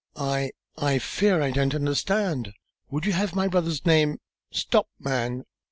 [0.15, 0.49] "I
[0.79, 2.53] I fear I don't understand.
[2.89, 4.17] Would you have my brother's name"
[4.51, 5.43] "Stop, man!